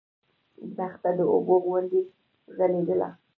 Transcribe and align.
دښته 0.77 1.09
د 1.17 1.19
اوبو 1.33 1.55
غوندې 1.65 2.01
ځلېدله. 2.57 3.09